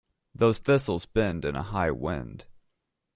Those 0.33 0.57
thistles 0.57 1.05
bend 1.05 1.45
in 1.45 1.55
a 1.55 1.61
high 1.61 1.91
wind. 1.91 2.47